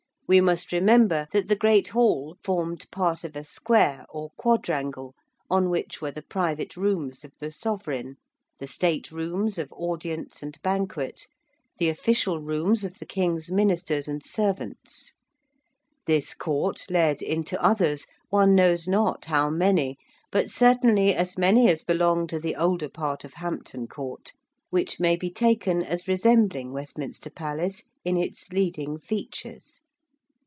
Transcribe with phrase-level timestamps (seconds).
[0.33, 5.13] We must remember that the great Hall formed part of a square or quadrangle
[5.49, 8.15] on which were the private rooms of the Sovereign,
[8.57, 11.27] the State rooms of audience and banquet,
[11.79, 15.13] the official rooms of the King's ministers and servants;
[16.05, 19.97] this court led into others one knows not how many
[20.31, 24.31] but certainly as many as belong to the older part of Hampton Court,
[24.69, 29.81] which may be taken as resembling Westminster Palace in its leading features.